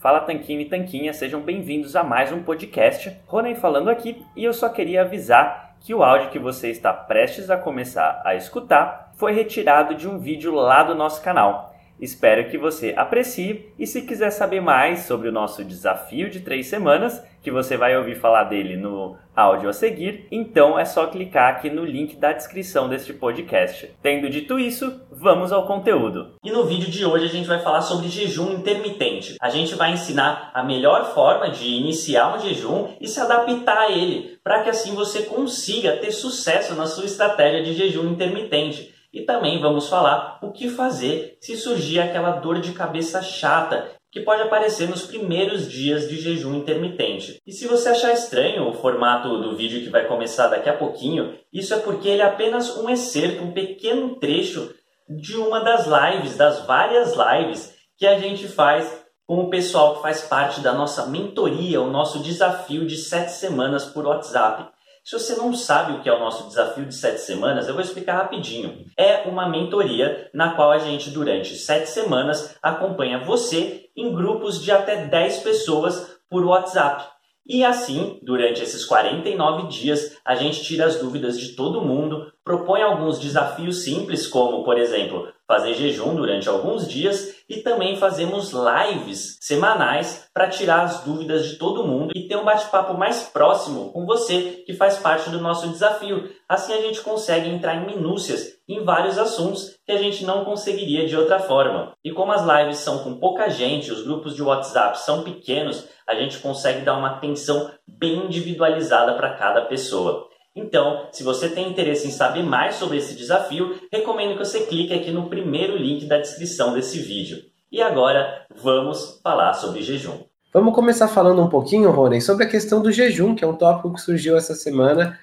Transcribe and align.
Fala 0.00 0.20
Tanquinho 0.20 0.62
e 0.62 0.64
Tanquinha, 0.64 1.12
sejam 1.12 1.42
bem-vindos 1.42 1.94
a 1.94 2.02
mais 2.02 2.32
um 2.32 2.42
podcast. 2.42 3.14
Roney 3.26 3.54
falando 3.54 3.90
aqui 3.90 4.24
e 4.34 4.42
eu 4.42 4.54
só 4.54 4.70
queria 4.70 5.02
avisar 5.02 5.76
que 5.78 5.92
o 5.92 6.02
áudio 6.02 6.30
que 6.30 6.38
você 6.38 6.70
está 6.70 6.90
prestes 6.90 7.50
a 7.50 7.58
começar 7.58 8.22
a 8.24 8.34
escutar 8.34 9.12
foi 9.16 9.32
retirado 9.32 9.94
de 9.94 10.08
um 10.08 10.18
vídeo 10.18 10.54
lá 10.54 10.82
do 10.82 10.94
nosso 10.94 11.22
canal. 11.22 11.74
Espero 12.00 12.48
que 12.48 12.56
você 12.56 12.94
aprecie 12.96 13.74
e 13.78 13.86
se 13.86 14.00
quiser 14.00 14.30
saber 14.30 14.62
mais 14.62 15.00
sobre 15.00 15.28
o 15.28 15.32
nosso 15.32 15.62
desafio 15.62 16.30
de 16.30 16.40
três 16.40 16.66
semanas, 16.68 17.22
que 17.42 17.50
você 17.50 17.76
vai 17.76 17.96
ouvir 17.96 18.16
falar 18.16 18.44
dele 18.44 18.76
no 18.76 19.16
áudio 19.34 19.70
a 19.70 19.72
seguir, 19.72 20.26
então 20.30 20.78
é 20.78 20.84
só 20.84 21.06
clicar 21.06 21.54
aqui 21.54 21.70
no 21.70 21.84
link 21.84 22.16
da 22.16 22.32
descrição 22.32 22.88
deste 22.88 23.12
podcast. 23.12 23.90
Tendo 24.02 24.28
dito 24.28 24.58
isso, 24.58 25.00
vamos 25.10 25.52
ao 25.52 25.66
conteúdo. 25.66 26.34
E 26.44 26.50
no 26.50 26.64
vídeo 26.64 26.90
de 26.90 27.04
hoje 27.04 27.24
a 27.24 27.28
gente 27.28 27.48
vai 27.48 27.60
falar 27.60 27.80
sobre 27.80 28.08
jejum 28.08 28.52
intermitente. 28.52 29.36
A 29.40 29.48
gente 29.48 29.74
vai 29.74 29.92
ensinar 29.92 30.50
a 30.52 30.62
melhor 30.62 31.14
forma 31.14 31.50
de 31.50 31.66
iniciar 31.66 32.34
um 32.34 32.40
jejum 32.40 32.94
e 33.00 33.08
se 33.08 33.20
adaptar 33.20 33.78
a 33.78 33.90
ele, 33.90 34.38
para 34.44 34.62
que 34.62 34.70
assim 34.70 34.94
você 34.94 35.22
consiga 35.22 35.96
ter 35.96 36.12
sucesso 36.12 36.74
na 36.74 36.86
sua 36.86 37.04
estratégia 37.04 37.62
de 37.62 37.72
jejum 37.72 38.10
intermitente. 38.10 38.94
E 39.12 39.22
também 39.22 39.60
vamos 39.60 39.88
falar 39.88 40.38
o 40.40 40.52
que 40.52 40.68
fazer 40.68 41.36
se 41.40 41.56
surgir 41.56 41.98
aquela 41.98 42.32
dor 42.32 42.60
de 42.60 42.72
cabeça 42.72 43.20
chata 43.20 43.90
que 44.10 44.20
pode 44.20 44.42
aparecer 44.42 44.88
nos 44.88 45.02
primeiros 45.02 45.70
dias 45.70 46.08
de 46.08 46.20
jejum 46.20 46.54
intermitente. 46.54 47.40
E 47.46 47.52
se 47.52 47.66
você 47.66 47.90
achar 47.90 48.12
estranho 48.12 48.68
o 48.68 48.72
formato 48.72 49.40
do 49.40 49.56
vídeo 49.56 49.82
que 49.82 49.88
vai 49.88 50.06
começar 50.06 50.48
daqui 50.48 50.68
a 50.68 50.76
pouquinho, 50.76 51.38
isso 51.52 51.72
é 51.72 51.78
porque 51.78 52.08
ele 52.08 52.22
é 52.22 52.24
apenas 52.24 52.76
um 52.76 52.90
excerto, 52.90 53.44
um 53.44 53.52
pequeno 53.52 54.16
trecho 54.16 54.74
de 55.08 55.36
uma 55.36 55.60
das 55.60 55.86
lives, 55.86 56.36
das 56.36 56.66
várias 56.66 57.14
lives 57.14 57.74
que 57.96 58.06
a 58.06 58.18
gente 58.18 58.48
faz 58.48 59.00
com 59.26 59.44
o 59.44 59.50
pessoal 59.50 59.94
que 59.94 60.02
faz 60.02 60.22
parte 60.22 60.60
da 60.60 60.72
nossa 60.72 61.06
mentoria, 61.06 61.80
o 61.80 61.90
nosso 61.90 62.18
desafio 62.20 62.84
de 62.84 62.96
sete 62.96 63.30
semanas 63.30 63.84
por 63.84 64.04
WhatsApp. 64.04 64.72
Se 65.02 65.18
você 65.18 65.34
não 65.34 65.54
sabe 65.54 65.92
o 65.92 66.02
que 66.02 66.08
é 66.08 66.12
o 66.12 66.20
nosso 66.20 66.46
desafio 66.48 66.84
de 66.84 66.94
sete 66.94 67.20
semanas, 67.20 67.66
eu 67.66 67.74
vou 67.74 67.82
explicar 67.82 68.16
rapidinho. 68.16 68.84
É 68.96 69.22
uma 69.28 69.48
mentoria 69.48 70.30
na 70.34 70.54
qual 70.54 70.70
a 70.70 70.78
gente, 70.78 71.10
durante 71.10 71.56
sete 71.56 71.88
semanas, 71.88 72.56
acompanha 72.62 73.24
você 73.24 73.88
em 73.96 74.14
grupos 74.14 74.62
de 74.62 74.70
até 74.70 75.06
10 75.06 75.38
pessoas 75.38 76.18
por 76.28 76.44
WhatsApp. 76.44 77.08
E 77.46 77.64
assim, 77.64 78.20
durante 78.22 78.62
esses 78.62 78.84
49 78.84 79.68
dias, 79.68 80.16
a 80.24 80.36
gente 80.36 80.62
tira 80.62 80.84
as 80.84 81.00
dúvidas 81.00 81.40
de 81.40 81.56
todo 81.56 81.84
mundo, 81.84 82.32
propõe 82.44 82.82
alguns 82.82 83.18
desafios 83.18 83.82
simples, 83.82 84.26
como, 84.26 84.62
por 84.62 84.78
exemplo, 84.78 85.32
fazer 85.50 85.74
jejum 85.74 86.14
durante 86.14 86.48
alguns 86.48 86.86
dias 86.86 87.34
e 87.48 87.56
também 87.56 87.96
fazemos 87.96 88.52
lives 88.52 89.36
semanais 89.40 90.30
para 90.32 90.48
tirar 90.48 90.82
as 90.82 91.00
dúvidas 91.00 91.44
de 91.44 91.56
todo 91.56 91.84
mundo 91.84 92.12
e 92.14 92.28
ter 92.28 92.36
um 92.36 92.44
bate-papo 92.44 92.94
mais 92.94 93.24
próximo 93.24 93.90
com 93.90 94.06
você 94.06 94.62
que 94.64 94.74
faz 94.74 94.98
parte 94.98 95.28
do 95.28 95.40
nosso 95.40 95.66
desafio. 95.66 96.30
Assim 96.48 96.72
a 96.72 96.80
gente 96.80 97.00
consegue 97.00 97.48
entrar 97.48 97.74
em 97.74 97.84
minúcias 97.84 98.60
em 98.68 98.84
vários 98.84 99.18
assuntos 99.18 99.76
que 99.84 99.90
a 99.90 99.98
gente 99.98 100.24
não 100.24 100.44
conseguiria 100.44 101.04
de 101.04 101.16
outra 101.16 101.40
forma. 101.40 101.94
E 102.04 102.12
como 102.12 102.30
as 102.30 102.46
lives 102.46 102.78
são 102.78 103.02
com 103.02 103.18
pouca 103.18 103.50
gente, 103.50 103.90
os 103.90 104.04
grupos 104.04 104.36
de 104.36 104.44
WhatsApp 104.44 105.00
são 105.00 105.24
pequenos, 105.24 105.84
a 106.06 106.14
gente 106.14 106.38
consegue 106.38 106.82
dar 106.82 106.96
uma 106.96 107.16
atenção 107.16 107.72
bem 107.84 108.26
individualizada 108.26 109.14
para 109.14 109.34
cada 109.34 109.62
pessoa. 109.62 110.29
Então, 110.54 111.08
se 111.12 111.22
você 111.22 111.48
tem 111.48 111.70
interesse 111.70 112.08
em 112.08 112.10
saber 112.10 112.42
mais 112.42 112.74
sobre 112.74 112.98
esse 112.98 113.14
desafio, 113.14 113.78
recomendo 113.92 114.32
que 114.32 114.44
você 114.44 114.66
clique 114.66 114.92
aqui 114.92 115.10
no 115.10 115.28
primeiro 115.28 115.76
link 115.76 116.06
da 116.06 116.18
descrição 116.18 116.74
desse 116.74 116.98
vídeo. 116.98 117.38
E 117.70 117.80
agora, 117.80 118.46
vamos 118.56 119.20
falar 119.22 119.54
sobre 119.54 119.82
jejum. 119.82 120.18
Vamos 120.52 120.74
começar 120.74 121.06
falando 121.06 121.40
um 121.40 121.48
pouquinho, 121.48 121.92
Rony, 121.92 122.20
sobre 122.20 122.44
a 122.44 122.48
questão 122.48 122.82
do 122.82 122.90
jejum, 122.90 123.36
que 123.36 123.44
é 123.44 123.46
um 123.46 123.54
tópico 123.54 123.94
que 123.94 124.00
surgiu 124.00 124.36
essa 124.36 124.54
semana 124.56 125.16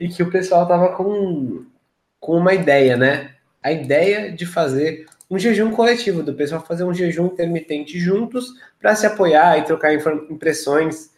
e 0.00 0.08
que 0.08 0.24
o 0.24 0.30
pessoal 0.30 0.64
estava 0.64 0.96
com, 0.96 1.64
com 2.18 2.36
uma 2.36 2.52
ideia, 2.52 2.96
né? 2.96 3.36
A 3.62 3.70
ideia 3.70 4.32
de 4.32 4.44
fazer 4.44 5.06
um 5.30 5.38
jejum 5.38 5.70
coletivo, 5.70 6.24
do 6.24 6.34
pessoal 6.34 6.60
fazer 6.60 6.82
um 6.82 6.92
jejum 6.92 7.26
intermitente 7.26 8.00
juntos 8.00 8.48
para 8.80 8.96
se 8.96 9.06
apoiar 9.06 9.56
e 9.58 9.62
trocar 9.62 9.94
impressões 9.94 11.11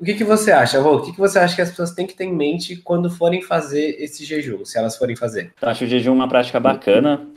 o 0.00 0.04
que, 0.04 0.14
que 0.14 0.24
você 0.24 0.50
acha, 0.50 0.80
Rô? 0.80 0.96
O 0.96 1.02
que, 1.02 1.12
que 1.12 1.18
você 1.18 1.38
acha 1.38 1.54
que 1.54 1.60
as 1.60 1.68
pessoas 1.68 1.92
têm 1.92 2.06
que 2.06 2.14
ter 2.14 2.24
em 2.24 2.34
mente 2.34 2.76
quando 2.76 3.10
forem 3.10 3.42
fazer 3.42 3.96
esse 3.98 4.24
jejum, 4.24 4.64
se 4.64 4.78
elas 4.78 4.96
forem 4.96 5.14
fazer? 5.14 5.52
Eu 5.60 5.68
acho 5.68 5.84
o 5.84 5.86
jejum 5.86 6.14
uma 6.14 6.26
prática 6.26 6.58
bacana. 6.58 7.28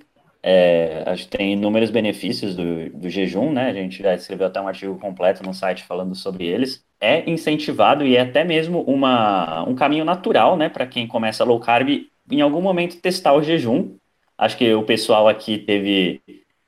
É, 0.41 1.03
acho 1.05 1.23
que 1.23 1.37
tem 1.37 1.53
inúmeros 1.53 1.89
benefícios 1.89 2.55
do, 2.55 2.89
do 2.89 3.09
jejum, 3.09 3.51
né? 3.51 3.69
A 3.69 3.73
gente 3.73 4.01
já 4.01 4.15
escreveu 4.15 4.47
até 4.47 4.61
um 4.61 4.67
artigo 4.67 4.97
completo 4.97 5.43
no 5.43 5.53
site 5.53 5.83
falando 5.83 6.15
sobre 6.15 6.45
eles. 6.45 6.85
É 7.01 7.29
incentivado 7.29 8.05
e 8.05 8.15
é 8.15 8.21
até 8.21 8.45
mesmo 8.45 8.81
uma, 8.83 9.67
um 9.67 9.75
caminho 9.75 10.05
natural, 10.05 10.55
né, 10.55 10.69
para 10.69 10.87
quem 10.87 11.05
começa 11.05 11.43
low 11.43 11.59
carb, 11.59 11.89
em 12.31 12.41
algum 12.41 12.61
momento 12.61 13.01
testar 13.01 13.33
o 13.33 13.43
jejum. 13.43 13.97
Acho 14.37 14.57
que 14.57 14.73
o 14.73 14.83
pessoal 14.83 15.27
aqui 15.27 15.57
teve 15.57 16.21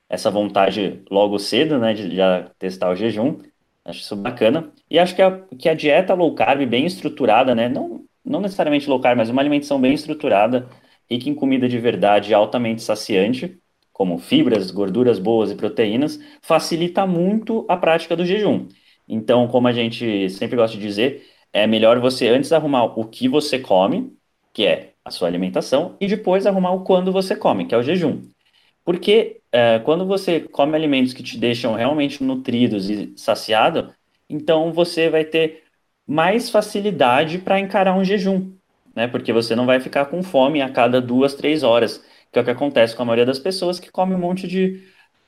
essa 0.08 0.30
vontade 0.30 1.02
logo 1.10 1.38
cedo, 1.38 1.78
né, 1.78 1.94
de 1.94 2.14
já 2.14 2.50
testar 2.58 2.90
o 2.90 2.96
jejum. 2.96 3.38
Acho 3.86 4.00
isso 4.00 4.16
bacana. 4.16 4.72
E 4.90 4.98
acho 4.98 5.14
que 5.14 5.22
a, 5.22 5.40
que 5.56 5.68
a 5.68 5.74
dieta 5.74 6.12
low 6.12 6.34
carb 6.34 6.66
bem 6.66 6.84
estruturada, 6.86 7.54
né? 7.54 7.68
Não, 7.68 8.04
não 8.24 8.40
necessariamente 8.40 8.88
low 8.88 9.00
carb, 9.00 9.16
mas 9.16 9.30
uma 9.30 9.40
alimentação 9.40 9.80
bem 9.80 9.94
estruturada, 9.94 10.68
rica 11.08 11.30
em 11.30 11.34
comida 11.34 11.68
de 11.68 11.78
verdade, 11.78 12.34
altamente 12.34 12.82
saciante, 12.82 13.58
como 13.92 14.18
fibras, 14.18 14.72
gorduras 14.72 15.20
boas 15.20 15.52
e 15.52 15.54
proteínas, 15.54 16.18
facilita 16.42 17.06
muito 17.06 17.64
a 17.68 17.76
prática 17.76 18.16
do 18.16 18.26
jejum. 18.26 18.66
Então, 19.08 19.46
como 19.46 19.68
a 19.68 19.72
gente 19.72 20.28
sempre 20.30 20.56
gosta 20.56 20.76
de 20.76 20.82
dizer, 20.82 21.24
é 21.52 21.64
melhor 21.66 22.00
você 22.00 22.28
antes 22.28 22.52
arrumar 22.52 22.84
o 22.84 23.04
que 23.06 23.28
você 23.28 23.58
come, 23.60 24.12
que 24.52 24.66
é 24.66 24.94
a 25.04 25.10
sua 25.12 25.28
alimentação, 25.28 25.96
e 26.00 26.08
depois 26.08 26.44
arrumar 26.44 26.72
o 26.72 26.82
quando 26.82 27.12
você 27.12 27.36
come, 27.36 27.66
que 27.66 27.74
é 27.74 27.78
o 27.78 27.82
jejum. 27.82 28.22
Porque 28.84 29.40
é, 29.52 29.78
quando 29.80 30.06
você 30.06 30.40
come 30.40 30.76
alimentos 30.76 31.12
que 31.12 31.22
te 31.22 31.38
deixam 31.38 31.74
realmente 31.74 32.22
nutridos 32.22 32.90
e 32.90 33.12
saciado, 33.16 33.92
então 34.28 34.72
você 34.72 35.08
vai 35.08 35.24
ter 35.24 35.64
mais 36.06 36.50
facilidade 36.50 37.38
para 37.38 37.58
encarar 37.60 37.96
um 37.96 38.04
jejum, 38.04 38.52
né? 38.94 39.08
Porque 39.08 39.32
você 39.32 39.54
não 39.56 39.66
vai 39.66 39.80
ficar 39.80 40.06
com 40.06 40.22
fome 40.22 40.62
a 40.62 40.70
cada 40.70 41.00
duas, 41.00 41.34
três 41.34 41.62
horas, 41.62 42.04
que 42.32 42.38
é 42.38 42.42
o 42.42 42.44
que 42.44 42.50
acontece 42.50 42.94
com 42.94 43.02
a 43.02 43.06
maioria 43.06 43.26
das 43.26 43.38
pessoas 43.38 43.80
que 43.80 43.90
come 43.90 44.14
um 44.14 44.18
monte 44.18 44.46
de 44.46 44.82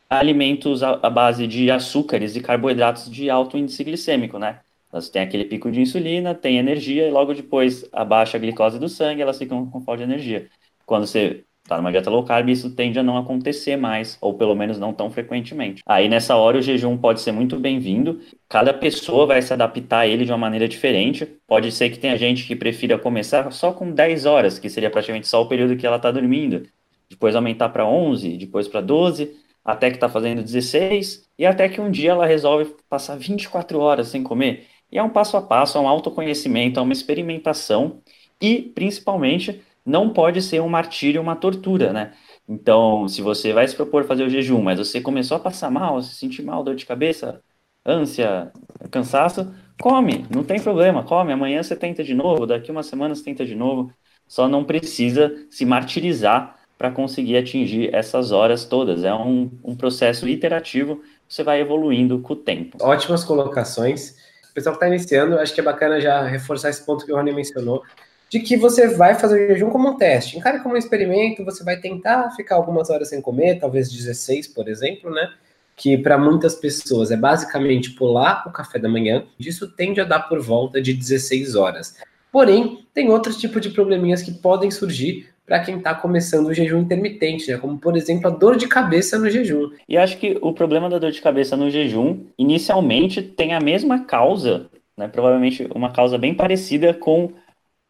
alimentos 0.09 0.83
à, 0.83 0.97
base 1.11 1.47
de 1.47 1.71
açúcares 1.71 2.35
e 2.37 2.41
carboidratos 2.41 3.11
de 3.11 3.29
alto 3.31 3.59
índice 3.59 3.85
glicêmico, 3.85 4.39
né? 4.39 4.61
Elas 4.93 5.09
têm 5.11 5.23
aquele 5.23 5.45
pico 5.45 5.71
de 5.71 5.81
insulina, 5.81 6.35
têm 6.35 6.59
energia 6.59 7.07
e 7.07 7.11
logo 7.11 7.35
depois 7.35 7.87
abaixa 7.93 8.39
a 8.39 8.41
glicose 8.41 8.79
do 8.79 8.89
sangue, 8.89 9.21
elas 9.21 9.39
ficam 9.39 9.67
com 9.71 9.81
falta 9.83 9.99
de 9.99 10.05
energia. 10.11 10.49
Quando 10.87 11.07
você 11.07 11.45
tá 11.69 11.77
numa 11.77 11.93
dieta 11.93 12.11
low 12.11 12.25
carb, 12.25 12.49
isso 12.49 12.71
tende 12.75 12.99
a 12.99 13.03
não 13.03 13.19
acontecer 13.19 13.77
mais, 13.77 14.17
ou 14.21 14.35
pelo 14.35 14.55
menos 14.55 14.79
não 14.79 14.93
tão 14.93 15.11
frequentemente. 15.11 15.83
Aí 15.87 16.09
nessa 16.09 16.35
hora 16.35 16.59
o 16.59 16.63
jejum 16.63 16.97
pode 16.97 17.21
ser 17.21 17.31
muito 17.31 17.59
bem-vindo, 17.59 18.21
cada 18.49 18.73
pessoa 18.73 19.27
vai 19.27 19.43
se 19.43 19.53
adaptar 19.53 20.01
a 20.01 20.07
ele 20.07 20.25
de 20.25 20.33
uma 20.33 20.39
maneira 20.39 20.67
diferente. 20.67 21.27
Pode 21.47 21.71
ser 21.71 21.91
que 21.91 21.99
tenha 21.99 22.17
gente 22.17 22.47
que 22.47 22.57
prefira 22.57 22.99
começar 22.99 23.53
só 23.53 23.73
com 23.73 23.93
10 23.93 24.25
horas, 24.27 24.59
que 24.59 24.71
seria 24.71 24.91
praticamente 24.91 25.29
só 25.29 25.43
o 25.43 25.47
período 25.47 25.77
que 25.77 25.87
ela 25.87 25.97
está 25.97 26.11
dormindo, 26.11 26.67
depois 27.09 27.37
aumentar 27.37 27.69
para 27.69 27.87
11, 27.87 28.37
depois 28.39 28.67
para 28.67 28.81
12, 28.81 29.37
até 29.65 29.91
que 29.91 29.97
está 29.97 30.09
fazendo 30.09 30.43
16, 30.43 31.29
e 31.39 31.45
até 31.47 31.69
que 31.69 31.81
um 31.81 31.91
dia 31.91 32.13
ela 32.13 32.27
resolve 32.27 32.75
passar 32.89 33.17
24 33.17 33.79
horas 33.79 34.09
sem 34.09 34.23
comer. 34.23 34.67
E 34.91 34.99
é 34.99 35.03
um 35.03 35.11
passo 35.11 35.37
a 35.37 35.43
passo, 35.43 35.77
é 35.77 35.81
um 35.81 35.89
autoconhecimento, 35.89 36.81
é 36.81 36.83
uma 36.83 36.93
experimentação 36.93 38.01
e, 38.41 38.63
principalmente, 38.75 39.61
não 39.89 40.11
pode 40.11 40.43
ser 40.43 40.61
um 40.61 40.69
martírio, 40.69 41.21
uma 41.21 41.35
tortura, 41.35 41.93
né? 41.93 42.13
Então, 42.47 43.09
se 43.09 43.23
você 43.23 43.53
vai 43.53 43.67
se 43.67 43.75
propor 43.75 44.05
fazer 44.05 44.23
o 44.23 44.29
jejum, 44.29 44.61
mas 44.61 44.79
você 44.79 45.01
começou 45.01 45.37
a 45.37 45.41
passar 45.41 45.71
mal, 45.71 46.01
se 46.03 46.15
sentir 46.15 46.43
mal, 46.43 46.63
dor 46.63 46.75
de 46.75 46.85
cabeça, 46.87 47.41
ânsia, 47.85 48.53
cansaço, 48.91 49.53
come, 49.81 50.27
não 50.35 50.45
tem 50.45 50.61
problema, 50.61 51.03
come. 51.03 51.33
Amanhã 51.33 51.63
você 51.63 51.75
tenta 51.75 52.05
de 52.05 52.15
novo, 52.15 52.47
daqui 52.47 52.71
uma 52.71 52.83
semana 52.83 53.15
você 53.15 53.25
tenta 53.25 53.47
de 53.47 53.55
novo. 53.55 53.91
Só 54.27 54.47
não 54.47 54.63
precisa 54.63 55.35
se 55.51 55.65
martirizar 55.65 56.57
para 56.77 56.91
conseguir 56.91 57.39
atingir 57.39 57.95
essas 57.95 58.31
horas 58.31 58.67
todas. 58.67 59.05
É 59.05 59.15
um, 59.15 59.51
um 59.65 59.75
processo 59.75 60.29
iterativo 60.29 61.03
você 61.27 61.43
vai 61.43 61.61
evoluindo 61.61 62.21
com 62.21 62.35
o 62.35 62.37
tempo. 62.37 62.79
Ótimas 62.81 63.25
colocações. 63.25 64.17
O 64.51 64.55
pessoal 64.55 64.75
que 64.75 64.85
está 64.85 64.95
iniciando, 64.95 65.39
acho 65.39 65.55
que 65.55 65.61
é 65.61 65.65
bacana 65.65 66.01
já 66.01 66.23
reforçar 66.23 66.71
esse 66.71 66.85
ponto 66.85 67.05
que 67.05 67.13
o 67.13 67.17
Rony 67.17 67.33
mencionou, 67.33 67.83
de 68.31 68.41
que 68.41 68.57
você 68.57 68.89
vai 68.89 69.15
fazer 69.15 69.45
o 69.45 69.55
jejum 69.55 69.71
como 69.71 69.89
um 69.89 69.97
teste. 69.97 70.37
Encare 70.37 70.63
como 70.63 70.75
um 70.75 70.79
experimento, 70.79 71.45
você 71.45 71.65
vai 71.65 71.79
tentar 71.79 72.31
ficar 72.37 72.57
algumas 72.57 72.91
horas 72.91 73.09
sem 73.09 73.21
comer, 73.21 73.59
talvez 73.59 73.91
16, 73.91 74.49
por 74.49 74.69
exemplo, 74.69 75.11
né? 75.11 75.31
Que 75.75 75.97
para 75.97 76.19
muitas 76.19 76.55
pessoas 76.55 77.11
é 77.11 77.17
basicamente 77.17 77.91
pular 77.91 78.45
o 78.47 78.51
café 78.51 78.79
da 78.79 78.89
manhã. 78.89 79.25
Isso 79.39 79.71
tende 79.75 80.01
a 80.01 80.05
dar 80.05 80.21
por 80.21 80.41
volta 80.41 80.83
de 80.83 80.93
16 80.93 81.55
horas. 81.55 81.97
Porém, 82.31 82.87
tem 82.93 83.09
outros 83.11 83.37
tipos 83.39 83.63
de 83.63 83.71
probleminhas 83.71 84.23
que 84.23 84.33
podem 84.33 84.71
surgir 84.71 85.29
para 85.47 85.61
quem 85.61 85.79
está 85.79 85.95
começando 85.95 86.49
o 86.49 86.55
jejum 86.55 86.81
intermitente, 86.81 87.51
né? 87.51 87.57
Como, 87.57 87.79
por 87.79 87.97
exemplo, 87.97 88.27
a 88.27 88.31
dor 88.31 88.57
de 88.57 88.69
cabeça 88.69 89.19
no 89.19 89.31
jejum. 89.31 89.71
E 89.89 89.97
acho 89.97 90.19
que 90.19 90.37
o 90.43 90.53
problema 90.53 90.91
da 90.91 90.99
dor 90.99 91.11
de 91.11 91.23
cabeça 91.23 91.57
no 91.57 91.71
jejum, 91.71 92.27
inicialmente, 92.37 93.23
tem 93.23 93.55
a 93.55 93.61
mesma 93.61 94.05
causa, 94.05 94.67
né? 94.95 95.09
Provavelmente 95.09 95.67
uma 95.75 95.91
causa 95.91 96.19
bem 96.19 96.35
parecida 96.35 96.93
com 96.93 97.33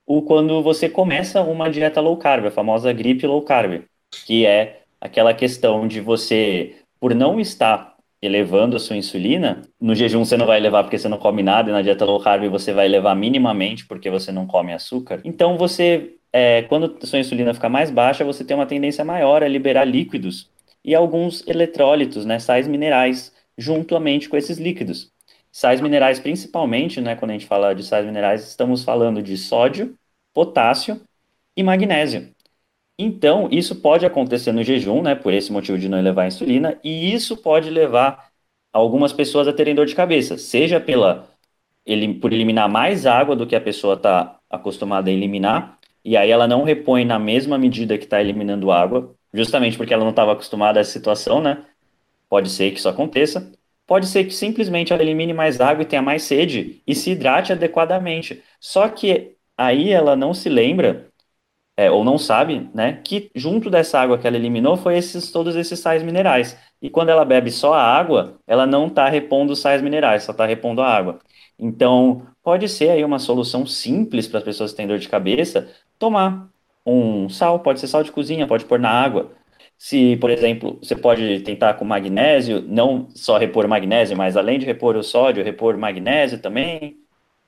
o 0.08 0.22
quando 0.22 0.62
você 0.62 0.88
começa 0.88 1.42
uma 1.42 1.70
dieta 1.70 2.00
low 2.00 2.16
carb, 2.16 2.46
a 2.46 2.50
famosa 2.50 2.90
gripe 2.94 3.26
low 3.26 3.42
carb, 3.42 3.82
que 4.24 4.46
é 4.46 4.80
aquela 4.98 5.34
questão 5.34 5.86
de 5.86 6.00
você, 6.00 6.76
por 6.98 7.14
não 7.14 7.38
estar 7.38 7.94
elevando 8.22 8.74
a 8.74 8.80
sua 8.80 8.96
insulina, 8.96 9.60
no 9.78 9.94
jejum 9.94 10.24
você 10.24 10.36
não 10.36 10.46
vai 10.46 10.58
levar 10.58 10.82
porque 10.82 10.98
você 10.98 11.08
não 11.08 11.18
come 11.18 11.42
nada, 11.42 11.68
e 11.68 11.72
na 11.74 11.82
dieta 11.82 12.06
low 12.06 12.18
carb 12.18 12.48
você 12.48 12.72
vai 12.72 12.88
levar 12.88 13.14
minimamente 13.14 13.86
porque 13.86 14.08
você 14.08 14.32
não 14.32 14.46
come 14.46 14.72
açúcar. 14.72 15.20
Então 15.24 15.58
você, 15.58 16.14
é, 16.32 16.62
quando 16.62 16.96
a 17.02 17.06
sua 17.06 17.18
insulina 17.18 17.52
fica 17.52 17.68
mais 17.68 17.90
baixa, 17.90 18.24
você 18.24 18.42
tem 18.42 18.56
uma 18.56 18.66
tendência 18.66 19.04
maior 19.04 19.42
a 19.42 19.48
liberar 19.48 19.84
líquidos 19.84 20.50
e 20.82 20.94
alguns 20.94 21.46
eletrólitos, 21.46 22.24
né, 22.24 22.38
sais 22.38 22.66
minerais, 22.66 23.30
juntamente 23.58 24.26
com 24.26 24.38
esses 24.38 24.56
líquidos. 24.56 25.12
Sais 25.50 25.80
minerais, 25.80 26.20
principalmente, 26.20 27.00
né, 27.00 27.16
quando 27.16 27.30
a 27.30 27.34
gente 27.34 27.46
fala 27.46 27.74
de 27.74 27.82
sais 27.82 28.04
minerais, 28.04 28.46
estamos 28.46 28.84
falando 28.84 29.22
de 29.22 29.36
sódio, 29.36 29.96
potássio 30.32 31.00
e 31.56 31.62
magnésio. 31.62 32.34
Então, 32.98 33.48
isso 33.50 33.76
pode 33.76 34.04
acontecer 34.04 34.52
no 34.52 34.62
jejum, 34.62 35.02
né, 35.02 35.14
por 35.14 35.32
esse 35.32 35.52
motivo 35.52 35.78
de 35.78 35.88
não 35.88 35.98
elevar 35.98 36.24
a 36.24 36.28
insulina, 36.28 36.78
e 36.82 37.12
isso 37.12 37.36
pode 37.36 37.70
levar 37.70 38.28
algumas 38.72 39.12
pessoas 39.12 39.48
a 39.48 39.52
terem 39.52 39.74
dor 39.74 39.86
de 39.86 39.94
cabeça, 39.94 40.36
seja 40.36 40.80
pela 40.80 41.28
por 42.20 42.32
eliminar 42.32 42.68
mais 42.68 43.06
água 43.06 43.34
do 43.34 43.46
que 43.46 43.56
a 43.56 43.60
pessoa 43.60 43.94
está 43.94 44.38
acostumada 44.50 45.08
a 45.08 45.12
eliminar, 45.12 45.78
e 46.04 46.16
aí 46.16 46.30
ela 46.30 46.46
não 46.46 46.62
repõe 46.62 47.04
na 47.04 47.18
mesma 47.18 47.56
medida 47.56 47.96
que 47.96 48.04
está 48.04 48.20
eliminando 48.20 48.70
água, 48.70 49.14
justamente 49.32 49.76
porque 49.76 49.94
ela 49.94 50.04
não 50.04 50.10
estava 50.10 50.32
acostumada 50.32 50.78
a 50.78 50.82
essa 50.82 50.92
situação, 50.92 51.40
né? 51.40 51.64
Pode 52.28 52.50
ser 52.50 52.70
que 52.72 52.78
isso 52.78 52.88
aconteça. 52.88 53.50
Pode 53.88 54.06
ser 54.08 54.24
que 54.26 54.32
simplesmente 54.34 54.92
ela 54.92 55.02
elimine 55.02 55.34
mais 55.34 55.60
água 55.60 55.82
e 55.82 55.86
tenha 55.86 56.02
mais 56.02 56.24
sede 56.24 56.82
e 56.86 56.94
se 56.94 57.12
hidrate 57.12 57.52
adequadamente. 57.54 58.44
Só 58.60 58.88
que 58.88 59.36
aí 59.56 59.90
ela 59.90 60.16
não 60.16 60.34
se 60.34 60.50
lembra, 60.50 61.08
é, 61.76 61.90
ou 61.90 62.04
não 62.04 62.18
sabe, 62.18 62.70
né, 62.74 63.00
que 63.04 63.30
junto 63.34 63.70
dessa 63.70 64.00
água 64.00 64.18
que 64.18 64.26
ela 64.26 64.36
eliminou 64.36 64.76
foi 64.76 64.96
esses, 64.98 65.30
todos 65.32 65.56
esses 65.56 65.78
sais 65.80 66.02
minerais. 66.02 66.58
E 66.82 66.90
quando 66.90 67.10
ela 67.10 67.24
bebe 67.24 67.50
só 67.50 67.74
a 67.74 67.82
água, 67.82 68.38
ela 68.46 68.66
não 68.66 68.88
está 68.88 69.08
repondo 69.08 69.52
os 69.52 69.60
sais 69.60 69.82
minerais, 69.82 70.24
só 70.24 70.32
está 70.32 70.46
repondo 70.46 70.82
a 70.82 70.88
água. 70.88 71.20
Então, 71.58 72.26
pode 72.42 72.68
ser 72.68 72.90
aí 72.90 73.04
uma 73.04 73.18
solução 73.18 73.66
simples 73.66 74.28
para 74.28 74.38
as 74.38 74.44
pessoas 74.44 74.70
que 74.72 74.76
têm 74.76 74.86
dor 74.86 74.98
de 74.98 75.08
cabeça, 75.08 75.68
tomar 75.98 76.48
um 76.86 77.28
sal, 77.28 77.60
pode 77.60 77.80
ser 77.80 77.86
sal 77.88 78.02
de 78.02 78.12
cozinha, 78.12 78.46
pode 78.46 78.64
pôr 78.64 78.78
na 78.78 78.90
água, 78.90 79.32
se, 79.78 80.16
por 80.16 80.28
exemplo, 80.28 80.76
você 80.82 80.96
pode 80.96 81.40
tentar 81.40 81.74
com 81.74 81.84
magnésio, 81.84 82.60
não 82.66 83.08
só 83.14 83.38
repor 83.38 83.68
magnésio, 83.68 84.16
mas 84.16 84.36
além 84.36 84.58
de 84.58 84.66
repor 84.66 84.96
o 84.96 85.04
sódio, 85.04 85.44
repor 85.44 85.78
magnésio 85.78 86.40
também, 86.40 86.98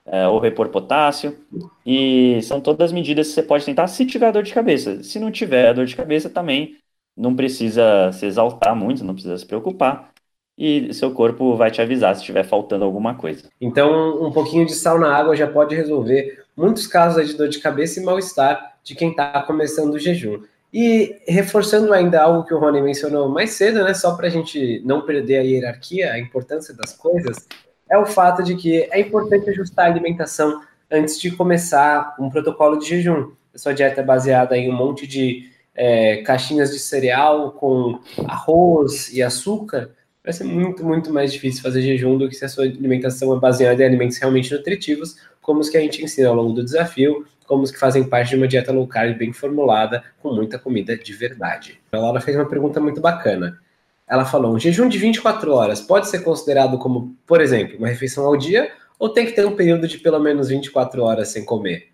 é, 0.05 0.25
ou 0.27 0.39
repor 0.39 0.69
potássio. 0.69 1.37
E 1.85 2.41
são 2.43 2.61
todas 2.61 2.85
as 2.85 2.91
medidas 2.93 3.27
que 3.27 3.33
você 3.33 3.43
pode 3.43 3.65
tentar 3.65 3.87
se 3.87 4.05
tiver 4.05 4.31
dor 4.31 4.43
de 4.43 4.53
cabeça. 4.53 5.03
Se 5.03 5.19
não 5.19 5.29
tiver 5.29 5.73
dor 5.73 5.85
de 5.85 5.95
cabeça, 5.95 6.29
também 6.29 6.77
não 7.17 7.35
precisa 7.35 8.11
se 8.13 8.25
exaltar 8.25 8.75
muito, 8.75 9.03
não 9.03 9.13
precisa 9.13 9.37
se 9.37 9.45
preocupar. 9.45 10.09
E 10.57 10.93
seu 10.93 11.11
corpo 11.11 11.55
vai 11.55 11.69
te 11.69 11.81
avisar 11.81 12.15
se 12.15 12.21
estiver 12.21 12.43
faltando 12.43 12.85
alguma 12.85 13.15
coisa. 13.15 13.49
Então, 13.59 14.25
um 14.25 14.31
pouquinho 14.31 14.65
de 14.65 14.73
sal 14.73 14.97
na 14.97 15.13
água 15.13 15.35
já 15.35 15.47
pode 15.47 15.75
resolver 15.75 16.45
muitos 16.55 16.87
casos 16.87 17.27
de 17.27 17.35
dor 17.35 17.49
de 17.49 17.59
cabeça 17.59 17.99
e 17.99 18.03
mal-estar 18.03 18.77
de 18.83 18.95
quem 18.95 19.09
está 19.09 19.41
começando 19.43 19.95
o 19.95 19.99
jejum. 19.99 20.41
E 20.73 21.21
reforçando 21.27 21.93
ainda 21.93 22.21
algo 22.21 22.45
que 22.45 22.53
o 22.53 22.59
Rony 22.59 22.81
mencionou 22.81 23.27
mais 23.27 23.51
cedo, 23.51 23.83
né, 23.83 23.93
só 23.93 24.15
para 24.15 24.27
a 24.27 24.29
gente 24.29 24.81
não 24.85 25.01
perder 25.01 25.39
a 25.39 25.41
hierarquia, 25.41 26.11
a 26.11 26.19
importância 26.19 26.73
das 26.73 26.93
coisas, 26.93 27.45
é 27.89 27.97
o 27.97 28.05
fato 28.05 28.41
de 28.41 28.55
que 28.55 28.87
é 28.91 28.99
importante 28.99 29.49
ajustar 29.49 29.85
a 29.85 29.89
alimentação 29.89 30.61
antes 30.89 31.19
de 31.19 31.31
começar 31.31 32.15
um 32.17 32.29
protocolo 32.29 32.77
de 32.77 32.87
jejum. 32.87 33.31
A 33.53 33.57
sua 33.57 33.73
dieta 33.73 33.99
é 33.99 34.03
baseada 34.03 34.57
em 34.57 34.69
um 34.69 34.75
monte 34.75 35.05
de 35.05 35.49
é, 35.75 36.17
caixinhas 36.17 36.71
de 36.71 36.79
cereal 36.79 37.51
com 37.51 37.99
arroz 38.25 39.11
e 39.11 39.21
açúcar, 39.21 39.91
vai 40.23 40.33
ser 40.33 40.43
muito, 40.43 40.85
muito 40.85 41.11
mais 41.11 41.33
difícil 41.33 41.61
fazer 41.61 41.81
jejum 41.81 42.17
do 42.17 42.29
que 42.29 42.35
se 42.35 42.45
a 42.45 42.49
sua 42.49 42.65
alimentação 42.65 43.35
é 43.35 43.39
baseada 43.39 43.81
em 43.81 43.85
alimentos 43.85 44.17
realmente 44.17 44.53
nutritivos, 44.53 45.15
como 45.41 45.59
os 45.59 45.69
que 45.69 45.77
a 45.77 45.81
gente 45.81 46.03
ensina 46.03 46.29
ao 46.29 46.35
longo 46.35 46.53
do 46.53 46.63
desafio, 46.63 47.25
como 47.51 47.63
os 47.63 47.71
que 47.71 47.77
fazem 47.77 48.05
parte 48.05 48.29
de 48.29 48.37
uma 48.37 48.47
dieta 48.47 48.71
low 48.71 48.87
carb 48.87 49.17
bem 49.17 49.33
formulada, 49.33 50.01
com 50.23 50.33
muita 50.33 50.57
comida 50.57 50.97
de 50.97 51.11
verdade. 51.11 51.81
A 51.91 51.97
Laura 51.97 52.21
fez 52.21 52.37
uma 52.37 52.47
pergunta 52.47 52.79
muito 52.79 53.01
bacana. 53.01 53.59
Ela 54.07 54.23
falou: 54.23 54.55
um 54.55 54.59
jejum 54.59 54.87
de 54.87 54.97
24 54.97 55.53
horas 55.53 55.81
pode 55.81 56.07
ser 56.07 56.23
considerado 56.23 56.77
como, 56.77 57.13
por 57.27 57.41
exemplo, 57.41 57.77
uma 57.77 57.89
refeição 57.89 58.25
ao 58.25 58.37
dia, 58.37 58.71
ou 58.97 59.09
tem 59.09 59.25
que 59.25 59.33
ter 59.33 59.45
um 59.45 59.53
período 59.53 59.85
de 59.85 59.97
pelo 59.97 60.17
menos 60.17 60.47
24 60.47 61.03
horas 61.03 61.27
sem 61.27 61.43
comer? 61.43 61.89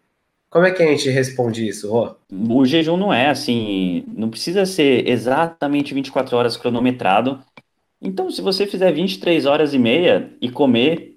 Como 0.48 0.64
é 0.64 0.70
que 0.70 0.84
a 0.84 0.86
gente 0.86 1.10
responde 1.10 1.68
isso, 1.68 1.92
Rô? 1.92 2.16
O 2.32 2.64
jejum 2.64 2.96
não 2.96 3.12
é 3.12 3.28
assim, 3.28 4.04
não 4.16 4.30
precisa 4.30 4.64
ser 4.64 5.10
exatamente 5.10 5.92
24 5.92 6.38
horas 6.38 6.56
cronometrado. 6.56 7.40
Então, 8.00 8.30
se 8.30 8.44
você 8.44 8.68
fizer 8.68 8.92
23 8.92 9.48
horas 9.48 9.74
e 9.74 9.80
meia 9.80 10.32
e 10.40 10.52
comer 10.52 11.17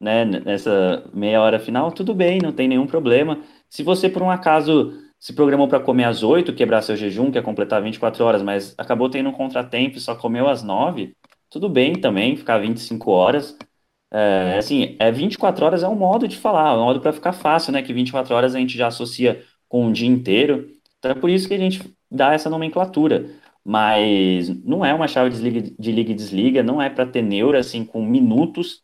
né, 0.00 0.24
nessa 0.24 1.04
meia 1.12 1.40
hora 1.40 1.58
final, 1.60 1.92
tudo 1.92 2.14
bem, 2.14 2.40
não 2.42 2.52
tem 2.52 2.68
nenhum 2.68 2.86
problema. 2.86 3.42
Se 3.68 3.82
você, 3.82 4.08
por 4.08 4.22
um 4.22 4.30
acaso, 4.30 4.92
se 5.18 5.32
programou 5.34 5.68
para 5.68 5.80
comer 5.80 6.04
às 6.04 6.22
8, 6.22 6.54
quebrar 6.54 6.82
seu 6.82 6.96
jejum, 6.96 7.30
que 7.30 7.38
é 7.38 7.42
completar 7.42 7.82
24 7.82 8.24
horas, 8.24 8.42
mas 8.42 8.74
acabou 8.78 9.10
tendo 9.10 9.28
um 9.28 9.32
contratempo 9.32 9.98
e 9.98 10.00
só 10.00 10.14
comeu 10.14 10.48
às 10.48 10.62
9, 10.62 11.14
tudo 11.50 11.68
bem 11.68 11.94
também, 12.00 12.36
ficar 12.36 12.58
25 12.58 13.10
horas. 13.10 13.56
É, 14.12 14.56
assim, 14.58 14.96
é 14.98 15.10
24 15.12 15.64
horas 15.64 15.82
é 15.82 15.88
um 15.88 15.94
modo 15.94 16.26
de 16.26 16.36
falar, 16.36 16.70
é 16.70 16.76
um 16.76 16.84
modo 16.84 17.00
para 17.00 17.12
ficar 17.12 17.32
fácil, 17.32 17.72
né? 17.72 17.82
Que 17.82 17.92
24 17.92 18.34
horas 18.34 18.54
a 18.54 18.58
gente 18.58 18.76
já 18.76 18.88
associa 18.88 19.44
com 19.68 19.86
um 19.86 19.92
dia 19.92 20.08
inteiro. 20.08 20.68
Então 20.98 21.12
é 21.12 21.14
por 21.14 21.30
isso 21.30 21.46
que 21.48 21.54
a 21.54 21.58
gente 21.58 21.82
dá 22.10 22.32
essa 22.34 22.50
nomenclatura. 22.50 23.30
Mas 23.64 24.48
não 24.64 24.84
é 24.84 24.92
uma 24.94 25.06
chave 25.06 25.30
de 25.30 25.92
liga 25.92 26.10
e 26.10 26.14
desliga, 26.14 26.62
não 26.62 26.80
é 26.80 26.88
para 26.90 27.06
ter 27.06 27.22
neura 27.22 27.58
assim 27.60 27.84
com 27.84 28.04
minutos. 28.04 28.82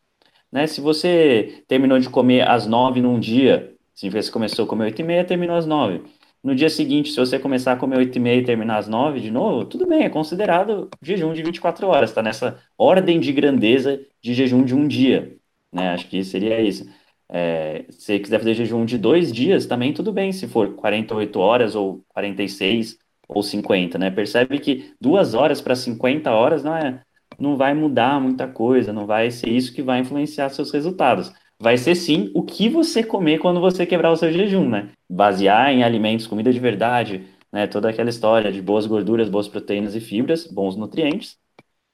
Né? 0.50 0.66
Se 0.66 0.80
você 0.80 1.64
terminou 1.68 1.98
de 1.98 2.08
comer 2.08 2.48
às 2.48 2.66
9 2.66 3.00
num 3.00 3.18
dia, 3.18 3.74
se 3.94 4.08
você 4.10 4.30
começou 4.30 4.64
a 4.64 4.68
comer 4.68 4.84
8 4.84 5.00
e 5.00 5.04
meia, 5.04 5.24
terminou 5.24 5.56
às 5.56 5.66
9. 5.66 6.02
No 6.42 6.54
dia 6.54 6.70
seguinte, 6.70 7.10
se 7.10 7.16
você 7.18 7.38
começar 7.38 7.72
a 7.72 7.76
comer 7.76 7.98
8 7.98 8.16
e 8.16 8.20
meia 8.20 8.40
e 8.40 8.44
terminar 8.44 8.78
às 8.78 8.86
9 8.88 9.20
de 9.20 9.30
novo, 9.30 9.64
tudo 9.64 9.86
bem, 9.86 10.04
é 10.04 10.08
considerado 10.08 10.88
jejum 11.02 11.32
de 11.32 11.42
24 11.42 11.88
horas, 11.88 12.10
está 12.10 12.22
nessa 12.22 12.62
ordem 12.78 13.18
de 13.18 13.32
grandeza 13.32 14.00
de 14.22 14.32
jejum 14.32 14.64
de 14.64 14.74
um 14.74 14.86
dia, 14.86 15.36
né? 15.72 15.90
Acho 15.90 16.08
que 16.08 16.22
seria 16.22 16.60
isso. 16.60 16.88
É, 17.28 17.84
se 17.90 18.00
você 18.02 18.18
quiser 18.20 18.38
fazer 18.38 18.54
jejum 18.54 18.84
de 18.84 18.96
dois 18.96 19.32
dias, 19.32 19.66
também 19.66 19.92
tudo 19.92 20.12
bem, 20.12 20.30
se 20.32 20.46
for 20.46 20.74
48 20.76 21.40
horas 21.40 21.74
ou 21.74 22.04
46 22.10 22.96
ou 23.28 23.42
50, 23.42 23.98
né? 23.98 24.10
Percebe 24.10 24.58
que 24.60 24.94
duas 25.00 25.34
horas 25.34 25.60
para 25.60 25.74
50 25.74 26.30
horas 26.30 26.62
não 26.62 26.76
é, 26.76 27.02
não 27.38 27.57
vai 27.57 27.75
mudar 27.75 28.21
muita 28.21 28.47
coisa, 28.47 28.93
não 28.93 29.07
vai 29.07 29.31
ser 29.31 29.50
isso 29.50 29.73
que 29.75 29.83
vai 29.83 30.00
influenciar 30.00 30.50
seus 30.50 30.71
resultados 30.71 31.33
vai 31.59 31.76
ser 31.76 31.95
sim 31.95 32.31
o 32.35 32.43
que 32.43 32.69
você 32.69 33.02
comer 33.02 33.38
quando 33.38 33.61
você 33.61 33.87
quebrar 33.87 34.12
o 34.12 34.16
seu 34.16 34.31
jejum, 34.33 34.69
né? 34.69 34.90
Basear 35.09 35.71
em 35.71 35.83
alimentos, 35.83 36.26
comida 36.26 36.52
de 36.52 36.61
verdade, 36.61 37.26
né? 37.52 37.66
Toda 37.66 37.88
aquela 37.90 38.11
história 38.11 38.52
de 38.52 38.61
boas 38.61 38.87
gorduras, 38.87 39.28
boas 39.28 39.49
proteínas 39.49 39.95
e 39.95 40.00
fibras, 40.00 40.47
bons 40.47 40.76
nutrientes. 40.76 41.38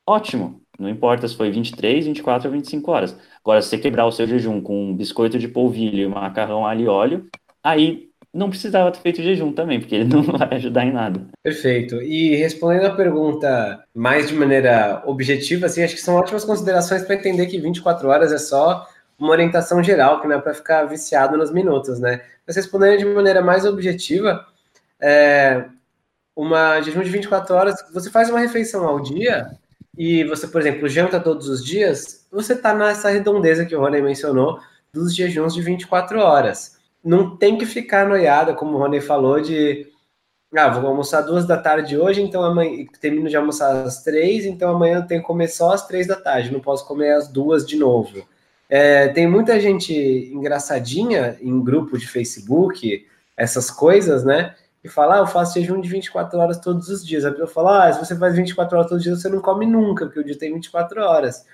Ótimo. 0.07 0.61
Não 0.79 0.89
importa 0.89 1.29
se 1.29 1.37
foi 1.37 1.51
23, 1.51 2.07
24 2.07 2.49
ou 2.49 2.53
25 2.53 2.91
horas. 2.91 3.17
Agora, 3.41 3.63
se 3.63 3.69
você 3.69 3.79
quebrar 3.79 4.07
o 4.07 4.13
seu 4.13 4.27
jejum 4.27 4.61
com 4.61 4.91
um 4.91 4.97
biscoito 4.97 5.39
de 5.39 5.47
polvilho 5.47 6.05
e 6.05 6.09
macarrão 6.09 6.67
alho 6.67 6.83
e 6.83 6.89
óleo, 6.89 7.29
aí 7.63 8.11
não 8.33 8.49
precisava 8.49 8.91
ter 8.91 9.01
feito 9.01 9.23
jejum 9.23 9.53
também, 9.53 9.81
porque 9.81 9.95
ele 9.95 10.05
não 10.13 10.23
vai 10.23 10.49
ajudar 10.55 10.85
em 10.85 10.93
nada. 10.93 11.21
Perfeito. 11.43 12.01
E 12.03 12.35
respondendo 12.37 12.87
a 12.87 12.95
pergunta 12.95 13.85
mais 13.95 14.29
de 14.29 14.35
maneira 14.35 15.03
objetiva, 15.07 15.67
assim, 15.67 15.83
acho 15.83 15.95
que 15.95 16.01
são 16.01 16.15
ótimas 16.15 16.45
considerações 16.45 17.03
para 17.03 17.15
entender 17.15 17.47
que 17.47 17.61
24 17.61 18.09
horas 18.09 18.33
é 18.33 18.39
só 18.39 18.87
uma 19.19 19.31
orientação 19.31 19.83
geral, 19.83 20.21
que 20.21 20.27
não 20.27 20.37
é 20.37 20.41
para 20.41 20.55
ficar 20.55 20.85
viciado 20.85 21.37
nos 21.37 21.53
minutos, 21.53 22.01
né? 22.01 22.23
Mas 22.47 22.57
respondendo 22.57 22.99
de 22.99 23.05
maneira 23.05 23.41
mais 23.41 23.65
objetiva, 23.65 24.45
é, 25.01 25.65
uma 26.35 26.81
jejum 26.81 27.03
de 27.03 27.11
24 27.11 27.55
horas, 27.55 27.75
você 27.93 28.11
faz 28.11 28.31
uma 28.31 28.41
refeição 28.41 28.87
ao 28.87 29.01
dia, 29.01 29.47
e 29.97 30.25
você, 30.25 30.49
por 30.49 30.61
exemplo, 30.61 30.89
janta 30.89 31.21
todos 31.21 31.49
os 31.49 31.65
dias, 31.65 32.27
você 32.31 32.55
está 32.55 32.75
nessa 32.75 33.11
redondeza 33.11 33.67
que 33.67 33.77
o 33.77 33.81
Rony 33.81 34.01
mencionou 34.01 34.59
dos 34.93 35.15
jejuns 35.15 35.55
de 35.55 35.61
24 35.61 36.19
horas. 36.19 36.79
Não 37.05 37.37
tem 37.37 37.59
que 37.59 37.67
ficar 37.67 38.09
noiada, 38.09 38.55
como 38.55 38.77
o 38.77 38.79
Rony 38.79 39.01
falou, 39.01 39.41
de 39.41 39.87
ah, 40.55 40.69
vou 40.69 40.89
almoçar 40.89 41.23
duas 41.23 41.47
da 41.47 41.57
tarde 41.57 41.97
hoje, 41.97 42.21
então 42.21 42.43
amanhã 42.43 42.85
termino 43.01 43.29
de 43.29 43.37
almoçar 43.37 43.85
às 43.85 44.03
três, 44.03 44.45
então 44.45 44.71
amanhã 44.71 44.99
eu 44.99 45.07
tenho 45.07 45.23
que 45.23 45.27
comer 45.27 45.49
só 45.49 45.73
às 45.73 45.87
três 45.87 46.07
da 46.07 46.17
tarde, 46.17 46.53
não 46.53 46.61
posso 46.61 46.87
comer 46.87 47.13
às 47.13 47.27
duas 47.27 47.67
de 47.67 47.77
novo. 47.77 48.23
É, 48.69 49.09
tem 49.09 49.27
muita 49.27 49.59
gente 49.59 49.93
engraçadinha 49.95 51.39
em 51.41 51.63
grupo 51.63 51.99
de 51.99 52.07
Facebook, 52.07 53.07
essas 53.37 53.71
coisas, 53.71 54.25
né? 54.25 54.55
E 54.85 54.89
fala, 54.89 55.17
ah, 55.17 55.19
eu 55.19 55.27
faço 55.27 55.61
jejum 55.61 55.81
de 55.81 55.89
24 55.89 56.39
horas 56.39 56.59
todos 56.59 56.89
os 56.89 57.07
dias. 57.07 57.25
A 57.25 57.31
pessoa 57.31 57.49
fala, 57.49 57.87
ah, 57.87 57.93
se 57.93 58.05
você 58.05 58.17
faz 58.17 58.35
24 58.35 58.77
horas 58.77 58.89
todos 58.89 59.01
os 59.01 59.05
dias, 59.05 59.23
você 59.23 59.29
não 59.29 59.41
come 59.41 59.65
nunca, 59.65 60.07
porque 60.07 60.21
o 60.21 60.25
dia 60.25 60.37
tem 60.37 60.53
24 60.53 61.03
horas. 61.03 61.47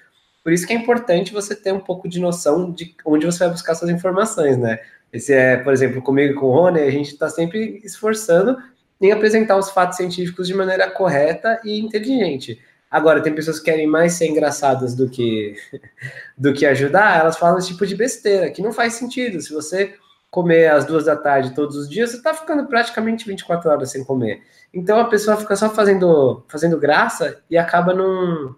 Por 0.43 0.53
isso 0.53 0.67
que 0.67 0.73
é 0.73 0.77
importante 0.77 1.33
você 1.33 1.55
ter 1.55 1.73
um 1.73 1.81
pouco 1.81 2.09
de 2.09 2.21
noção 2.21 2.71
de 2.71 2.95
onde 3.05 3.27
você 3.27 3.41
vai 3.41 3.51
buscar 3.51 3.75
suas 3.75 3.91
informações, 3.91 4.57
né? 4.57 4.79
Esse 5.13 5.33
é, 5.33 5.57
por 5.57 5.73
exemplo, 5.73 6.03
comigo 6.03 6.33
e 6.33 6.37
com 6.37 6.47
o 6.47 6.53
Rony, 6.53 6.81
a 6.81 6.91
gente 6.91 7.13
está 7.13 7.29
sempre 7.29 7.81
esforçando 7.85 8.57
em 9.01 9.13
apresentar 9.13 9.57
os 9.57 9.71
fatos 9.71 9.97
científicos 9.97 10.47
de 10.47 10.55
maneira 10.55 10.91
correta 10.91 11.61
e 11.65 11.79
inteligente. 11.79 12.61
Agora, 12.91 13.23
tem 13.23 13.35
pessoas 13.35 13.59
que 13.59 13.67
querem 13.67 13.87
mais 13.87 14.15
ser 14.15 14.27
engraçadas 14.27 14.95
do 14.95 15.09
que, 15.09 15.55
do 16.37 16.53
que 16.53 16.67
ajudar, 16.67 17.21
elas 17.21 17.37
falam 17.37 17.59
esse 17.59 17.69
tipo 17.69 17.87
de 17.87 17.95
besteira, 17.95 18.51
que 18.51 18.63
não 18.63 18.73
faz 18.73 18.95
sentido. 18.95 19.41
Se 19.41 19.53
você 19.53 19.95
comer 20.31 20.71
às 20.71 20.85
duas 20.85 21.05
da 21.05 21.17
tarde 21.17 21.55
todos 21.55 21.77
os 21.77 21.89
dias, 21.89 22.11
você 22.11 22.17
está 22.17 22.35
ficando 22.35 22.67
praticamente 22.67 23.27
24 23.27 23.71
horas 23.71 23.91
sem 23.91 24.05
comer. 24.05 24.43
Então 24.73 24.99
a 24.99 25.07
pessoa 25.07 25.37
fica 25.37 25.57
só 25.57 25.71
fazendo, 25.71 26.45
fazendo 26.49 26.79
graça 26.79 27.41
e 27.51 27.57
acaba 27.57 27.95
não, 27.95 28.55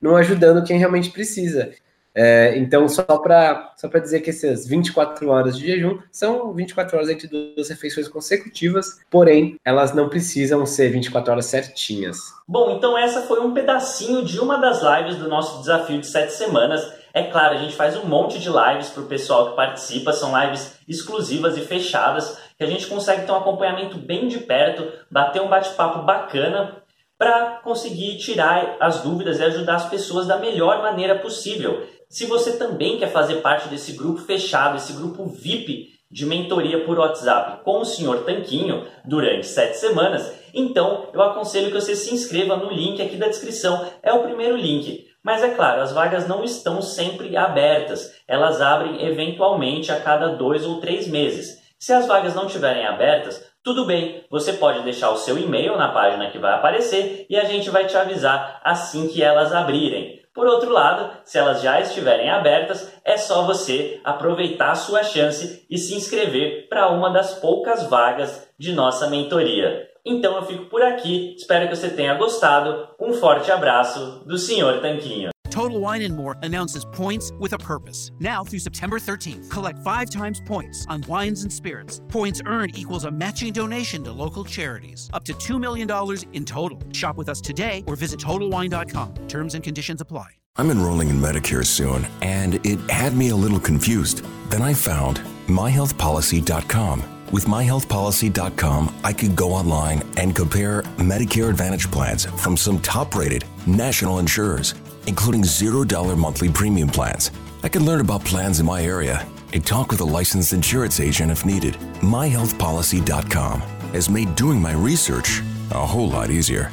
não 0.00 0.16
ajudando 0.16 0.64
quem 0.64 0.78
realmente 0.78 1.10
precisa. 1.10 1.70
É, 2.14 2.58
então, 2.58 2.88
só 2.88 3.02
para 3.04 3.72
só 3.76 3.88
dizer 3.88 4.20
que 4.20 4.30
essas 4.30 4.66
24 4.66 5.28
horas 5.28 5.56
de 5.56 5.66
jejum 5.66 5.98
são 6.10 6.52
24 6.52 6.96
horas 6.96 7.08
entre 7.08 7.28
duas 7.28 7.68
refeições 7.68 8.08
consecutivas, 8.08 9.00
porém, 9.08 9.56
elas 9.64 9.94
não 9.94 10.08
precisam 10.08 10.66
ser 10.66 10.90
24 10.90 11.32
horas 11.32 11.46
certinhas. 11.46 12.18
Bom, 12.48 12.76
então 12.76 12.98
essa 12.98 13.22
foi 13.22 13.40
um 13.40 13.54
pedacinho 13.54 14.24
de 14.24 14.40
uma 14.40 14.58
das 14.58 14.82
lives 14.82 15.16
do 15.16 15.28
nosso 15.28 15.60
desafio 15.60 16.00
de 16.00 16.06
sete 16.06 16.32
semanas. 16.32 16.92
É 17.14 17.24
claro, 17.24 17.54
a 17.54 17.58
gente 17.58 17.76
faz 17.76 17.96
um 17.96 18.06
monte 18.06 18.38
de 18.38 18.48
lives 18.48 18.88
para 18.88 19.02
o 19.02 19.06
pessoal 19.06 19.50
que 19.50 19.56
participa, 19.56 20.12
são 20.12 20.38
lives 20.40 20.74
exclusivas 20.88 21.56
e 21.56 21.60
fechadas, 21.60 22.38
que 22.56 22.64
a 22.64 22.66
gente 22.66 22.86
consegue 22.86 23.24
ter 23.24 23.32
um 23.32 23.36
acompanhamento 23.36 23.96
bem 23.98 24.28
de 24.28 24.38
perto, 24.38 24.92
bater 25.10 25.40
um 25.40 25.48
bate-papo 25.48 26.02
bacana 26.02 26.80
para 27.20 27.60
conseguir 27.62 28.16
tirar 28.16 28.78
as 28.80 29.02
dúvidas 29.02 29.38
e 29.38 29.44
ajudar 29.44 29.74
as 29.74 29.90
pessoas 29.90 30.26
da 30.26 30.38
melhor 30.38 30.80
maneira 30.80 31.18
possível. 31.18 31.86
Se 32.08 32.24
você 32.24 32.56
também 32.56 32.96
quer 32.96 33.12
fazer 33.12 33.42
parte 33.42 33.68
desse 33.68 33.92
grupo 33.92 34.22
fechado, 34.22 34.78
esse 34.78 34.94
grupo 34.94 35.26
VIP 35.26 35.90
de 36.10 36.24
mentoria 36.24 36.82
por 36.86 36.98
WhatsApp 36.98 37.62
com 37.62 37.80
o 37.80 37.84
senhor 37.84 38.24
Tanquinho 38.24 38.86
durante 39.04 39.46
sete 39.46 39.76
semanas, 39.76 40.32
então 40.54 41.08
eu 41.12 41.20
aconselho 41.20 41.66
que 41.66 41.78
você 41.78 41.94
se 41.94 42.14
inscreva 42.14 42.56
no 42.56 42.70
link 42.70 43.02
aqui 43.02 43.16
da 43.16 43.28
descrição. 43.28 43.86
É 44.02 44.14
o 44.14 44.22
primeiro 44.22 44.56
link. 44.56 45.06
Mas 45.22 45.42
é 45.42 45.50
claro, 45.50 45.82
as 45.82 45.92
vagas 45.92 46.26
não 46.26 46.42
estão 46.42 46.80
sempre 46.80 47.36
abertas. 47.36 48.14
Elas 48.26 48.62
abrem 48.62 49.04
eventualmente 49.04 49.92
a 49.92 50.00
cada 50.00 50.28
dois 50.28 50.64
ou 50.64 50.80
três 50.80 51.06
meses. 51.06 51.60
Se 51.80 51.94
as 51.94 52.06
vagas 52.06 52.34
não 52.34 52.44
estiverem 52.44 52.86
abertas, 52.86 53.42
tudo 53.64 53.86
bem, 53.86 54.22
você 54.30 54.52
pode 54.52 54.82
deixar 54.82 55.12
o 55.12 55.16
seu 55.16 55.38
e-mail 55.38 55.78
na 55.78 55.88
página 55.88 56.30
que 56.30 56.38
vai 56.38 56.52
aparecer 56.52 57.24
e 57.28 57.34
a 57.38 57.44
gente 57.44 57.70
vai 57.70 57.86
te 57.86 57.96
avisar 57.96 58.60
assim 58.62 59.08
que 59.08 59.22
elas 59.22 59.50
abrirem. 59.50 60.20
Por 60.34 60.46
outro 60.46 60.70
lado, 60.70 61.10
se 61.24 61.38
elas 61.38 61.62
já 61.62 61.80
estiverem 61.80 62.28
abertas, 62.28 62.92
é 63.02 63.16
só 63.16 63.46
você 63.46 63.98
aproveitar 64.04 64.72
a 64.72 64.74
sua 64.74 65.02
chance 65.02 65.66
e 65.70 65.78
se 65.78 65.94
inscrever 65.94 66.68
para 66.68 66.90
uma 66.90 67.10
das 67.10 67.38
poucas 67.38 67.84
vagas 67.84 68.46
de 68.58 68.74
nossa 68.74 69.08
mentoria. 69.08 69.88
Então 70.04 70.36
eu 70.36 70.42
fico 70.42 70.66
por 70.66 70.82
aqui, 70.82 71.34
espero 71.34 71.66
que 71.66 71.74
você 71.74 71.88
tenha 71.88 72.12
gostado. 72.12 72.88
Um 73.00 73.14
forte 73.14 73.50
abraço 73.50 74.22
do 74.26 74.36
Sr. 74.36 74.82
Tanquinho. 74.82 75.30
Total 75.50 75.80
Wine 75.80 76.02
and 76.02 76.16
More 76.16 76.36
announces 76.42 76.84
points 76.84 77.32
with 77.38 77.52
a 77.52 77.58
purpose. 77.58 78.12
Now 78.20 78.44
through 78.44 78.60
September 78.60 78.98
13th, 78.98 79.50
collect 79.50 79.78
five 79.80 80.08
times 80.08 80.40
points 80.46 80.86
on 80.88 81.02
wines 81.08 81.42
and 81.42 81.52
spirits. 81.52 82.00
Points 82.08 82.40
earned 82.46 82.78
equals 82.78 83.04
a 83.04 83.10
matching 83.10 83.52
donation 83.52 84.04
to 84.04 84.12
local 84.12 84.44
charities, 84.44 85.10
up 85.12 85.24
to 85.24 85.32
$2 85.34 85.60
million 85.60 85.90
in 86.32 86.44
total. 86.44 86.80
Shop 86.92 87.16
with 87.16 87.28
us 87.28 87.40
today 87.40 87.82
or 87.86 87.96
visit 87.96 88.20
TotalWine.com. 88.20 89.14
Terms 89.26 89.54
and 89.54 89.64
conditions 89.64 90.00
apply. 90.00 90.28
I'm 90.56 90.70
enrolling 90.70 91.08
in 91.08 91.16
Medicare 91.16 91.64
soon, 91.64 92.06
and 92.22 92.64
it 92.66 92.78
had 92.90 93.16
me 93.16 93.30
a 93.30 93.36
little 93.36 93.60
confused. 93.60 94.24
Then 94.50 94.62
I 94.62 94.74
found 94.74 95.18
MyHealthPolicy.com. 95.46 97.02
With 97.32 97.44
MyHealthPolicy.com, 97.44 98.94
I 99.04 99.12
could 99.12 99.36
go 99.36 99.52
online 99.52 100.02
and 100.16 100.34
compare 100.34 100.82
Medicare 100.98 101.48
Advantage 101.48 101.90
plans 101.90 102.24
from 102.24 102.56
some 102.56 102.80
top 102.80 103.14
rated 103.14 103.44
national 103.66 104.18
insurers 104.18 104.74
including 105.06 105.42
$0 105.42 106.18
monthly 106.18 106.48
premium 106.48 106.88
plans. 106.88 107.30
I 107.62 107.68
can 107.68 107.84
learn 107.84 108.00
about 108.00 108.24
plans 108.24 108.60
in 108.60 108.66
my 108.66 108.82
area 108.82 109.26
and 109.52 109.66
talk 109.66 109.90
with 109.90 110.00
a 110.00 110.04
licensed 110.04 110.52
insurance 110.52 111.00
agent 111.00 111.30
if 111.30 111.44
needed. 111.44 111.74
MyHealthPolicy.com 112.00 113.60
has 113.92 114.08
made 114.08 114.34
doing 114.34 114.60
my 114.60 114.72
research 114.72 115.42
a 115.70 115.86
whole 115.86 116.08
lot 116.08 116.30
easier. 116.30 116.72